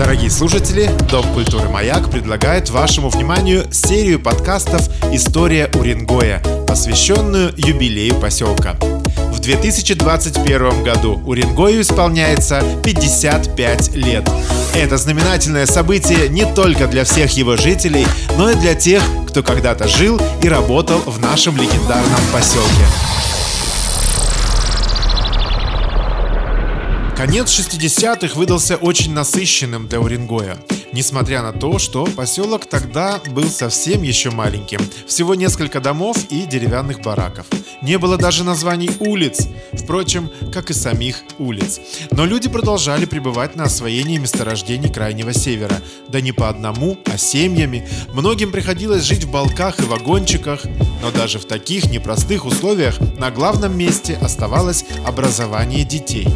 [0.00, 8.76] Дорогие слушатели, Дом культуры «Маяк» предлагает вашему вниманию серию подкастов «История Уренгоя», посвященную юбилею поселка.
[9.30, 14.26] В 2021 году Уренгою исполняется 55 лет.
[14.74, 18.06] Это знаменательное событие не только для всех его жителей,
[18.38, 22.86] но и для тех, кто когда-то жил и работал в нашем легендарном поселке.
[27.20, 30.56] Конец 60-х выдался очень насыщенным для Уренгоя.
[30.90, 34.80] Несмотря на то, что поселок тогда был совсем еще маленьким.
[35.06, 37.44] Всего несколько домов и деревянных бараков.
[37.82, 41.78] Не было даже названий улиц, впрочем, как и самих улиц.
[42.10, 45.76] Но люди продолжали пребывать на освоении месторождений Крайнего Севера.
[46.08, 47.86] Да не по одному, а семьями.
[48.14, 50.64] Многим приходилось жить в балках и вагончиках.
[51.02, 56.26] Но даже в таких непростых условиях на главном месте оставалось образование детей.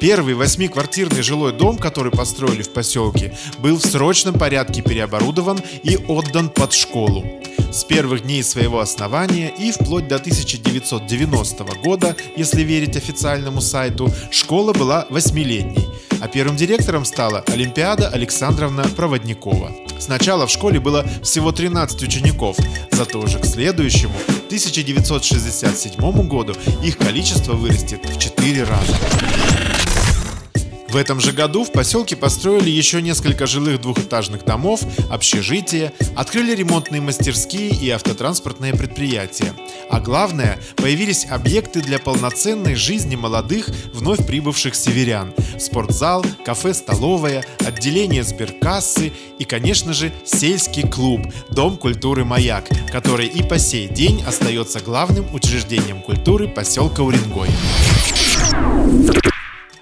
[0.00, 6.50] Первый восьмиквартирный жилой дом, который построили в поселке, был в срочном порядке переоборудован и отдан
[6.50, 7.24] под школу.
[7.72, 14.72] С первых дней своего основания и вплоть до 1990 года, если верить официальному сайту, школа
[14.72, 15.86] была восьмилетней,
[16.20, 19.72] а первым директором стала Олимпиада Александровна Проводникова.
[19.98, 22.56] Сначала в школе было всего 13 учеников,
[22.92, 24.14] зато уже к следующему,
[24.46, 29.57] 1967 году, их количество вырастет в 4 раза.
[30.88, 37.02] В этом же году в поселке построили еще несколько жилых двухэтажных домов, общежития, открыли ремонтные
[37.02, 39.52] мастерские и автотранспортные предприятия.
[39.90, 45.34] А главное, появились объекты для полноценной жизни молодых, вновь прибывших северян.
[45.58, 53.58] Спортзал, кафе-столовая, отделение сберкассы и, конечно же, сельский клуб «Дом культуры «Маяк», который и по
[53.58, 57.48] сей день остается главным учреждением культуры поселка Уренгой.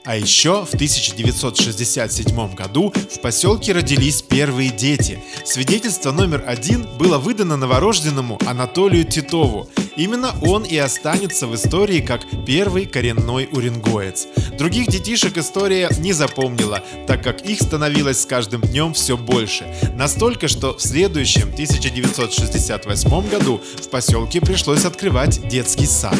[0.07, 5.19] А еще в 1967 году в поселке родились первые дети.
[5.45, 9.69] Свидетельство номер один было выдано новорожденному Анатолию Титову.
[9.97, 14.29] Именно он и останется в истории как первый коренной уренгоец.
[14.57, 19.67] Других детишек история не запомнила, так как их становилось с каждым днем все больше.
[19.97, 26.17] Настолько, что в следующем 1968 году в поселке пришлось открывать детский сад.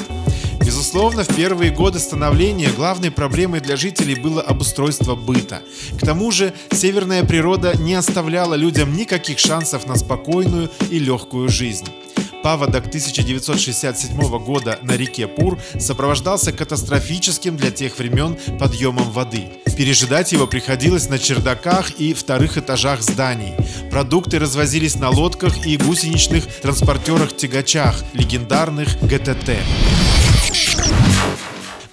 [0.67, 5.63] Безусловно, в первые годы становления главной проблемой для жителей было обустройство быта.
[5.97, 11.87] К тому же, северная природа не оставляла людям никаких шансов на спокойную и легкую жизнь.
[12.43, 19.49] Паводок 1967 года на реке Пур сопровождался катастрофическим для тех времен подъемом воды.
[19.77, 23.55] Пережидать его приходилось на чердаках и вторых этажах зданий.
[23.91, 29.51] Продукты развозились на лодках и гусеничных транспортерах-тягачах, легендарных ГТТ.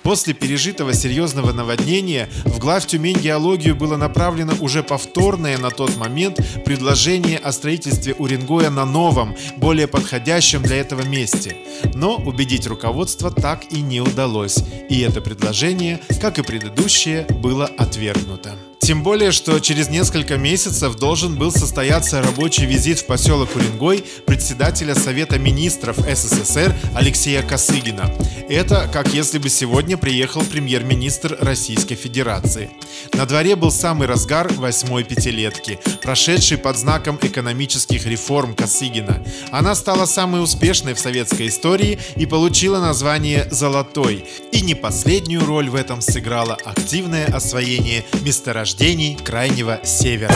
[0.04, 6.40] После пережитого серьезного наводнения в глав Тюмень геологию было направлено уже повторное на тот момент
[6.66, 11.56] предложение о строительстве Уренгоя на новом, более подходящем для этого месте.
[11.94, 14.60] Но убедить руководство так и не удалось,
[14.90, 18.56] и это предложение, как и предыдущее, было отвергнуто.
[18.84, 24.94] Тем более, что через несколько месяцев должен был состояться рабочий визит в поселок Уренгой председателя
[24.94, 28.14] Совета министров СССР Алексея Косыгина.
[28.50, 32.72] Это как если бы сегодня приехал премьер-министр Российской Федерации.
[33.14, 39.24] На дворе был самый разгар восьмой пятилетки, прошедший под знаком экономических реформ Косыгина.
[39.50, 44.26] Она стала самой успешной в советской истории и получила название «Золотой».
[44.52, 50.34] И не последнюю роль в этом сыграло активное освоение месторождений рождений Крайнего Севера.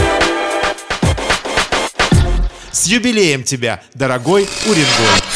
[2.72, 5.27] С юбилеем тебя, дорогой Уренгой!